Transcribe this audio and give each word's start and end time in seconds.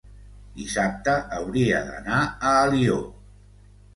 dissabte 0.59 1.13
hauria 1.41 1.83
d'anar 1.89 2.21
a 2.23 2.55
Alió. 2.63 2.97